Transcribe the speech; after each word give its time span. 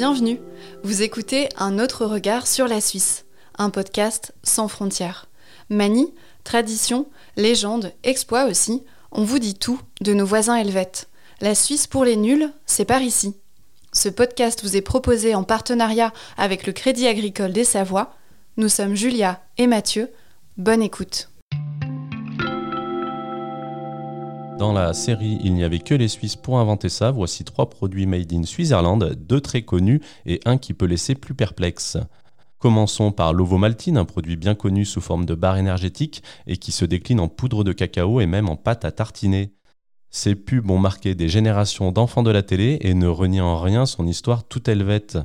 Bienvenue, 0.00 0.40
vous 0.82 1.02
écoutez 1.02 1.50
Un 1.58 1.78
autre 1.78 2.06
regard 2.06 2.46
sur 2.46 2.66
la 2.66 2.80
Suisse, 2.80 3.26
un 3.58 3.68
podcast 3.68 4.32
sans 4.42 4.66
frontières. 4.66 5.26
Manie, 5.68 6.14
tradition, 6.42 7.06
légende, 7.36 7.92
exploit 8.02 8.46
aussi, 8.46 8.82
on 9.12 9.24
vous 9.24 9.38
dit 9.38 9.56
tout 9.56 9.78
de 10.00 10.14
nos 10.14 10.24
voisins 10.24 10.56
helvètes. 10.56 11.10
La 11.42 11.54
Suisse 11.54 11.86
pour 11.86 12.06
les 12.06 12.16
nuls, 12.16 12.50
c'est 12.64 12.86
par 12.86 13.02
ici. 13.02 13.36
Ce 13.92 14.08
podcast 14.08 14.62
vous 14.62 14.74
est 14.74 14.80
proposé 14.80 15.34
en 15.34 15.44
partenariat 15.44 16.14
avec 16.38 16.66
le 16.66 16.72
Crédit 16.72 17.06
agricole 17.06 17.52
des 17.52 17.64
Savoies. 17.64 18.16
Nous 18.56 18.70
sommes 18.70 18.94
Julia 18.94 19.42
et 19.58 19.66
Mathieu. 19.66 20.10
Bonne 20.56 20.80
écoute. 20.80 21.29
Dans 24.60 24.74
la 24.74 24.92
série 24.92 25.38
Il 25.42 25.54
n'y 25.54 25.64
avait 25.64 25.78
que 25.78 25.94
les 25.94 26.06
Suisses 26.06 26.36
pour 26.36 26.58
inventer 26.58 26.90
ça, 26.90 27.10
voici 27.10 27.44
trois 27.44 27.70
produits 27.70 28.04
made 28.04 28.30
in 28.30 28.42
Switzerland, 28.42 29.14
deux 29.14 29.40
très 29.40 29.62
connus 29.62 30.02
et 30.26 30.38
un 30.44 30.58
qui 30.58 30.74
peut 30.74 30.84
laisser 30.84 31.14
plus 31.14 31.32
perplexe. 31.32 31.96
Commençons 32.58 33.10
par 33.10 33.32
l'ovomaltine, 33.32 33.96
un 33.96 34.04
produit 34.04 34.36
bien 34.36 34.54
connu 34.54 34.84
sous 34.84 35.00
forme 35.00 35.24
de 35.24 35.34
barre 35.34 35.56
énergétique 35.56 36.22
et 36.46 36.58
qui 36.58 36.72
se 36.72 36.84
décline 36.84 37.20
en 37.20 37.28
poudre 37.28 37.64
de 37.64 37.72
cacao 37.72 38.20
et 38.20 38.26
même 38.26 38.50
en 38.50 38.56
pâte 38.56 38.84
à 38.84 38.92
tartiner. 38.92 39.54
Ces 40.10 40.34
pubs 40.34 40.70
ont 40.70 40.78
marqué 40.78 41.14
des 41.14 41.30
générations 41.30 41.90
d'enfants 41.90 42.22
de 42.22 42.30
la 42.30 42.42
télé 42.42 42.76
et 42.82 42.92
ne 42.92 43.06
renient 43.06 43.46
en 43.46 43.58
rien 43.58 43.86
son 43.86 44.06
histoire 44.06 44.44
toute 44.44 44.68
helvète. 44.68 45.16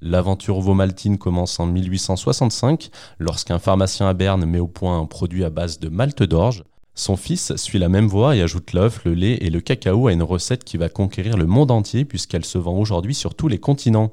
L'aventure 0.00 0.56
ovomaltine 0.56 1.18
commence 1.18 1.58
en 1.58 1.66
1865 1.66 2.90
lorsqu'un 3.18 3.58
pharmacien 3.58 4.06
à 4.06 4.14
Berne 4.14 4.44
met 4.44 4.60
au 4.60 4.68
point 4.68 5.00
un 5.00 5.06
produit 5.06 5.42
à 5.42 5.50
base 5.50 5.80
de 5.80 5.88
malte 5.88 6.22
d'orge. 6.22 6.62
Son 6.98 7.14
fils 7.14 7.54
suit 7.54 7.78
la 7.78 7.88
même 7.88 8.08
voie 8.08 8.34
et 8.34 8.42
ajoute 8.42 8.72
l'œuf, 8.72 9.04
le 9.04 9.14
lait 9.14 9.34
et 9.34 9.50
le 9.50 9.60
cacao 9.60 10.08
à 10.08 10.12
une 10.12 10.24
recette 10.24 10.64
qui 10.64 10.76
va 10.76 10.88
conquérir 10.88 11.36
le 11.36 11.46
monde 11.46 11.70
entier 11.70 12.04
puisqu'elle 12.04 12.44
se 12.44 12.58
vend 12.58 12.76
aujourd'hui 12.76 13.14
sur 13.14 13.36
tous 13.36 13.46
les 13.46 13.58
continents. 13.58 14.12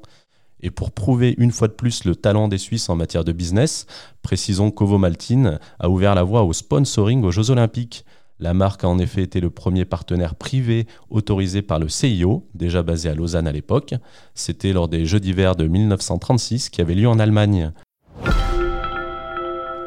Et 0.60 0.70
pour 0.70 0.92
prouver 0.92 1.34
une 1.38 1.50
fois 1.50 1.66
de 1.66 1.72
plus 1.72 2.04
le 2.04 2.14
talent 2.14 2.46
des 2.46 2.58
Suisses 2.58 2.88
en 2.88 2.94
matière 2.94 3.24
de 3.24 3.32
business, 3.32 3.86
précisons 4.22 4.70
qu'Ovo 4.70 4.98
Maltine 4.98 5.58
a 5.80 5.90
ouvert 5.90 6.14
la 6.14 6.22
voie 6.22 6.44
au 6.44 6.52
sponsoring 6.52 7.24
aux 7.24 7.32
Jeux 7.32 7.50
Olympiques. 7.50 8.04
La 8.38 8.54
marque 8.54 8.84
a 8.84 8.88
en 8.88 9.00
effet 9.00 9.22
été 9.22 9.40
le 9.40 9.50
premier 9.50 9.84
partenaire 9.84 10.36
privé 10.36 10.86
autorisé 11.10 11.62
par 11.62 11.80
le 11.80 11.88
CIO, 11.88 12.46
déjà 12.54 12.84
basé 12.84 13.08
à 13.08 13.16
Lausanne 13.16 13.48
à 13.48 13.52
l'époque. 13.52 13.94
C'était 14.36 14.72
lors 14.72 14.86
des 14.86 15.06
Jeux 15.06 15.18
d'hiver 15.18 15.56
de 15.56 15.66
1936 15.66 16.70
qui 16.70 16.80
avaient 16.82 16.94
lieu 16.94 17.08
en 17.08 17.18
Allemagne. 17.18 17.72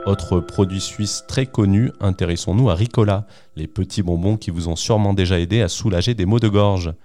Autre 0.10 0.40
produit 0.40 0.82
suisse 0.82 1.24
très 1.28 1.46
connu, 1.46 1.92
intéressons-nous 2.00 2.72
à 2.72 2.74
Ricola, 2.74 3.28
les 3.56 3.68
petits 3.68 4.02
bonbons 4.02 4.38
qui 4.38 4.50
vous 4.50 4.68
ont 4.68 4.76
sûrement 4.76 5.14
déjà 5.14 5.40
aidé 5.40 5.62
à 5.62 5.68
soulager 5.68 6.16
des 6.16 6.26
maux 6.26 6.40
de 6.40 6.48
gorge. 6.48 6.96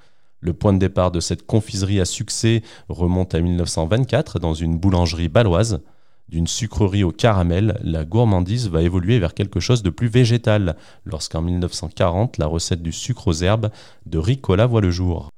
Le 0.40 0.54
point 0.54 0.72
de 0.72 0.78
départ 0.78 1.10
de 1.10 1.20
cette 1.20 1.44
confiserie 1.44 2.00
à 2.00 2.06
succès 2.06 2.62
remonte 2.88 3.34
à 3.34 3.42
1924 3.42 4.38
dans 4.38 4.54
une 4.54 4.78
boulangerie 4.78 5.28
baloise. 5.28 5.82
D'une 6.30 6.46
sucrerie 6.46 7.04
au 7.04 7.12
caramel, 7.12 7.78
la 7.82 8.06
gourmandise 8.06 8.70
va 8.70 8.80
évoluer 8.80 9.18
vers 9.18 9.34
quelque 9.34 9.60
chose 9.60 9.82
de 9.82 9.90
plus 9.90 10.08
végétal, 10.08 10.74
lorsqu'en 11.04 11.42
1940 11.42 12.38
la 12.38 12.46
recette 12.46 12.82
du 12.82 12.92
sucre 12.92 13.28
aux 13.28 13.34
herbes 13.34 13.68
de 14.06 14.16
Ricola 14.16 14.64
voit 14.64 14.80
le 14.80 14.90
jour. 14.90 15.28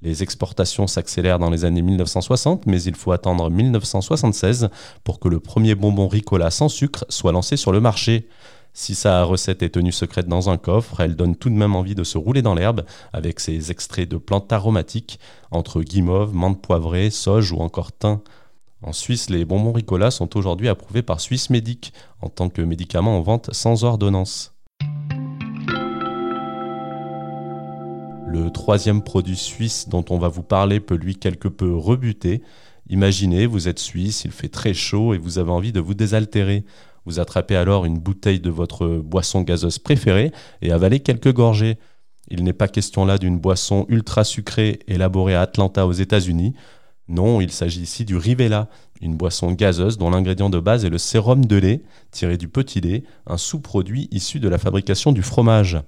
Les 0.00 0.22
exportations 0.22 0.86
s'accélèrent 0.86 1.40
dans 1.40 1.50
les 1.50 1.64
années 1.64 1.82
1960, 1.82 2.66
mais 2.66 2.80
il 2.82 2.94
faut 2.94 3.10
attendre 3.10 3.50
1976 3.50 4.68
pour 5.02 5.18
que 5.18 5.28
le 5.28 5.40
premier 5.40 5.74
bonbon 5.74 6.06
Ricola 6.06 6.50
sans 6.50 6.68
sucre 6.68 7.04
soit 7.08 7.32
lancé 7.32 7.56
sur 7.56 7.72
le 7.72 7.80
marché. 7.80 8.28
Si 8.74 8.94
sa 8.94 9.24
recette 9.24 9.64
est 9.64 9.70
tenue 9.70 9.90
secrète 9.90 10.28
dans 10.28 10.50
un 10.50 10.56
coffre, 10.56 11.00
elle 11.00 11.16
donne 11.16 11.34
tout 11.34 11.50
de 11.50 11.56
même 11.56 11.74
envie 11.74 11.96
de 11.96 12.04
se 12.04 12.16
rouler 12.16 12.42
dans 12.42 12.54
l'herbe 12.54 12.84
avec 13.12 13.40
ses 13.40 13.72
extraits 13.72 14.08
de 14.08 14.18
plantes 14.18 14.52
aromatiques 14.52 15.18
entre 15.50 15.82
guimauve, 15.82 16.32
menthe 16.32 16.62
poivrée, 16.62 17.10
sauge 17.10 17.50
ou 17.50 17.58
encore 17.58 17.90
thym. 17.90 18.20
En 18.82 18.92
Suisse, 18.92 19.30
les 19.30 19.44
bonbons 19.44 19.72
Ricola 19.72 20.12
sont 20.12 20.36
aujourd'hui 20.36 20.68
approuvés 20.68 21.02
par 21.02 21.20
Suisse 21.20 21.50
Medic 21.50 21.92
en 22.20 22.28
tant 22.28 22.48
que 22.48 22.62
médicament 22.62 23.18
en 23.18 23.22
vente 23.22 23.52
sans 23.52 23.82
ordonnance. 23.82 24.54
Le 28.30 28.50
troisième 28.50 29.02
produit 29.02 29.36
suisse 29.36 29.88
dont 29.88 30.04
on 30.10 30.18
va 30.18 30.28
vous 30.28 30.42
parler 30.42 30.80
peut 30.80 30.96
lui 30.96 31.16
quelque 31.16 31.48
peu 31.48 31.74
rebuter. 31.74 32.42
Imaginez, 32.90 33.46
vous 33.46 33.68
êtes 33.68 33.78
suisse, 33.78 34.24
il 34.24 34.32
fait 34.32 34.48
très 34.48 34.74
chaud 34.74 35.14
et 35.14 35.18
vous 35.18 35.38
avez 35.38 35.50
envie 35.50 35.72
de 35.72 35.80
vous 35.80 35.94
désaltérer. 35.94 36.64
Vous 37.06 37.20
attrapez 37.20 37.56
alors 37.56 37.86
une 37.86 37.98
bouteille 37.98 38.40
de 38.40 38.50
votre 38.50 38.86
boisson 38.98 39.40
gazeuse 39.40 39.78
préférée 39.78 40.30
et 40.60 40.72
avalez 40.72 41.00
quelques 41.00 41.32
gorgées. 41.32 41.78
Il 42.28 42.44
n'est 42.44 42.52
pas 42.52 42.68
question 42.68 43.06
là 43.06 43.16
d'une 43.16 43.38
boisson 43.38 43.86
ultra 43.88 44.24
sucrée 44.24 44.80
élaborée 44.86 45.34
à 45.34 45.40
Atlanta 45.40 45.86
aux 45.86 45.92
États-Unis. 45.92 46.52
Non, 47.08 47.40
il 47.40 47.50
s'agit 47.50 47.80
ici 47.80 48.04
du 48.04 48.16
Rivella, 48.16 48.68
une 49.00 49.16
boisson 49.16 49.52
gazeuse 49.52 49.96
dont 49.96 50.10
l'ingrédient 50.10 50.50
de 50.50 50.60
base 50.60 50.84
est 50.84 50.90
le 50.90 50.98
sérum 50.98 51.46
de 51.46 51.56
lait 51.56 51.82
tiré 52.10 52.36
du 52.36 52.48
petit 52.48 52.82
lait, 52.82 53.04
un 53.26 53.38
sous-produit 53.38 54.08
issu 54.10 54.38
de 54.38 54.48
la 54.50 54.58
fabrication 54.58 55.12
du 55.12 55.22
fromage. 55.22 55.78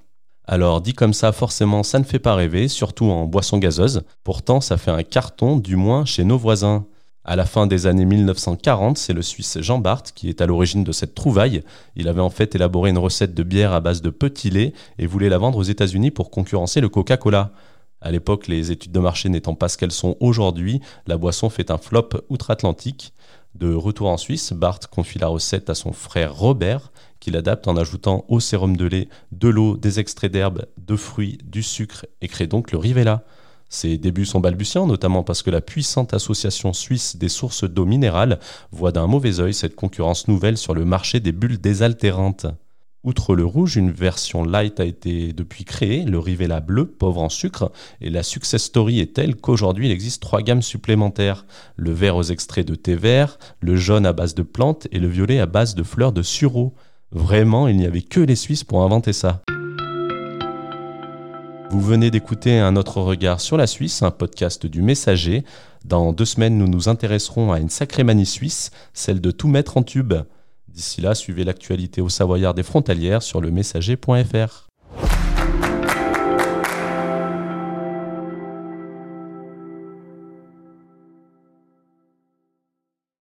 Alors 0.52 0.80
dit 0.80 0.94
comme 0.94 1.14
ça, 1.14 1.30
forcément, 1.30 1.84
ça 1.84 2.00
ne 2.00 2.04
fait 2.04 2.18
pas 2.18 2.34
rêver, 2.34 2.66
surtout 2.66 3.04
en 3.04 3.26
boisson 3.26 3.58
gazeuse. 3.58 4.02
Pourtant, 4.24 4.60
ça 4.60 4.78
fait 4.78 4.90
un 4.90 5.04
carton, 5.04 5.56
du 5.56 5.76
moins 5.76 6.04
chez 6.04 6.24
nos 6.24 6.36
voisins. 6.36 6.86
À 7.24 7.36
la 7.36 7.46
fin 7.46 7.68
des 7.68 7.86
années 7.86 8.04
1940, 8.04 8.98
c'est 8.98 9.12
le 9.12 9.22
Suisse 9.22 9.58
Jean 9.60 9.78
Barth 9.78 10.10
qui 10.12 10.28
est 10.28 10.40
à 10.40 10.46
l'origine 10.46 10.82
de 10.82 10.90
cette 10.90 11.14
trouvaille. 11.14 11.62
Il 11.94 12.08
avait 12.08 12.20
en 12.20 12.30
fait 12.30 12.56
élaboré 12.56 12.90
une 12.90 12.98
recette 12.98 13.32
de 13.32 13.44
bière 13.44 13.72
à 13.72 13.78
base 13.78 14.02
de 14.02 14.10
petit 14.10 14.50
lait 14.50 14.72
et 14.98 15.06
voulait 15.06 15.28
la 15.28 15.38
vendre 15.38 15.56
aux 15.56 15.62
États-Unis 15.62 16.10
pour 16.10 16.32
concurrencer 16.32 16.80
le 16.80 16.88
Coca-Cola. 16.88 17.52
À 18.00 18.10
l'époque, 18.10 18.48
les 18.48 18.72
études 18.72 18.90
de 18.90 18.98
marché 18.98 19.28
n'étant 19.28 19.54
pas 19.54 19.68
ce 19.68 19.78
qu'elles 19.78 19.92
sont 19.92 20.16
aujourd'hui, 20.18 20.80
la 21.06 21.16
boisson 21.16 21.48
fait 21.48 21.70
un 21.70 21.78
flop 21.78 22.08
outre-Atlantique. 22.28 23.12
De 23.54 23.74
retour 23.74 24.08
en 24.08 24.16
Suisse, 24.16 24.52
Barth 24.52 24.86
confie 24.86 25.18
la 25.18 25.26
recette 25.26 25.70
à 25.70 25.74
son 25.74 25.92
frère 25.92 26.34
Robert, 26.34 26.92
qui 27.18 27.30
l'adapte 27.30 27.68
en 27.68 27.76
ajoutant 27.76 28.24
au 28.28 28.40
sérum 28.40 28.76
de 28.76 28.86
lait 28.86 29.08
de 29.32 29.48
l'eau, 29.48 29.76
des 29.76 29.98
extraits 29.98 30.32
d'herbes, 30.32 30.66
de 30.78 30.96
fruits, 30.96 31.38
du 31.44 31.62
sucre 31.62 32.06
et 32.20 32.28
crée 32.28 32.46
donc 32.46 32.72
le 32.72 32.78
Rivella. 32.78 33.24
Ses 33.68 33.98
débuts 33.98 34.26
sont 34.26 34.40
balbutiants, 34.40 34.86
notamment 34.86 35.22
parce 35.22 35.42
que 35.42 35.50
la 35.50 35.60
puissante 35.60 36.14
association 36.14 36.72
suisse 36.72 37.16
des 37.16 37.28
sources 37.28 37.64
d'eau 37.64 37.86
minérale 37.86 38.40
voit 38.72 38.92
d'un 38.92 39.06
mauvais 39.06 39.40
œil 39.40 39.54
cette 39.54 39.76
concurrence 39.76 40.26
nouvelle 40.28 40.56
sur 40.56 40.74
le 40.74 40.84
marché 40.84 41.20
des 41.20 41.32
bulles 41.32 41.60
désaltérantes. 41.60 42.46
Outre 43.02 43.34
le 43.34 43.46
rouge, 43.46 43.76
une 43.76 43.90
version 43.90 44.44
light 44.44 44.78
a 44.78 44.84
été 44.84 45.32
depuis 45.32 45.64
créée, 45.64 46.04
le 46.04 46.18
Rivella 46.18 46.60
bleu, 46.60 46.84
pauvre 46.84 47.22
en 47.22 47.30
sucre, 47.30 47.72
et 48.02 48.10
la 48.10 48.22
success 48.22 48.62
story 48.62 49.00
est 49.00 49.14
telle 49.14 49.36
qu'aujourd'hui 49.36 49.88
il 49.88 49.92
existe 49.92 50.20
trois 50.20 50.42
gammes 50.42 50.60
supplémentaires. 50.60 51.46
Le 51.76 51.92
vert 51.92 52.16
aux 52.16 52.24
extraits 52.24 52.68
de 52.68 52.74
thé 52.74 52.96
vert, 52.96 53.38
le 53.62 53.74
jaune 53.74 54.04
à 54.04 54.12
base 54.12 54.34
de 54.34 54.42
plantes 54.42 54.86
et 54.92 54.98
le 54.98 55.08
violet 55.08 55.40
à 55.40 55.46
base 55.46 55.74
de 55.74 55.82
fleurs 55.82 56.12
de 56.12 56.20
sureau. 56.20 56.74
Vraiment, 57.10 57.68
il 57.68 57.78
n'y 57.78 57.86
avait 57.86 58.02
que 58.02 58.20
les 58.20 58.36
Suisses 58.36 58.64
pour 58.64 58.82
inventer 58.82 59.14
ça. 59.14 59.40
Vous 61.70 61.80
venez 61.80 62.10
d'écouter 62.10 62.58
un 62.58 62.76
autre 62.76 63.00
regard 63.00 63.40
sur 63.40 63.56
la 63.56 63.66
Suisse, 63.66 64.02
un 64.02 64.10
podcast 64.10 64.66
du 64.66 64.82
Messager. 64.82 65.44
Dans 65.86 66.12
deux 66.12 66.26
semaines, 66.26 66.58
nous 66.58 66.68
nous 66.68 66.90
intéresserons 66.90 67.50
à 67.50 67.60
une 67.60 67.70
sacrée 67.70 68.04
manie 68.04 68.26
suisse, 68.26 68.72
celle 68.92 69.22
de 69.22 69.30
tout 69.30 69.48
mettre 69.48 69.78
en 69.78 69.82
tube. 69.82 70.12
D'ici 70.72 71.00
là, 71.00 71.14
suivez 71.14 71.44
l'actualité 71.44 72.00
au 72.00 72.08
Savoyard 72.08 72.54
des 72.54 72.62
frontalières 72.62 73.22
sur 73.22 73.40
le 73.40 73.50
messager.fr. 73.50 74.69